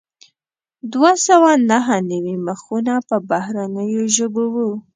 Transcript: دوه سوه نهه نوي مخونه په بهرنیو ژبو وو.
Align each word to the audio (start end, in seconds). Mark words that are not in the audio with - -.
دوه 0.93 1.11
سوه 1.27 1.51
نهه 1.69 1.97
نوي 2.09 2.35
مخونه 2.47 2.93
په 3.07 3.15
بهرنیو 3.29 4.03
ژبو 4.17 4.43
وو. 4.53 4.69